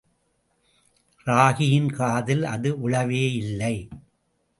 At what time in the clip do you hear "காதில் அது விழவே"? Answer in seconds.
1.93-3.33